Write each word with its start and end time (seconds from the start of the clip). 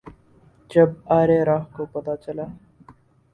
جب 0.71 0.89
ارے 1.17 1.39
راہ 1.47 1.63
کو 1.75 1.81
پتہ 1.91 2.13
چلا 2.23 2.45